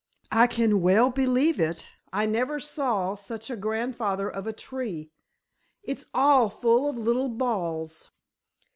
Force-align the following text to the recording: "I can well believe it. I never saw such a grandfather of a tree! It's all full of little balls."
"I 0.31 0.47
can 0.47 0.81
well 0.81 1.11
believe 1.11 1.59
it. 1.59 1.87
I 2.11 2.25
never 2.25 2.59
saw 2.59 3.13
such 3.13 3.51
a 3.51 3.55
grandfather 3.55 4.27
of 4.27 4.47
a 4.47 4.51
tree! 4.51 5.11
It's 5.83 6.07
all 6.11 6.49
full 6.49 6.89
of 6.89 6.97
little 6.97 7.29
balls." 7.29 8.09